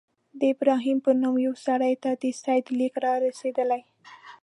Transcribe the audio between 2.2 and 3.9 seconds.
د سید لیک را رسېدلی.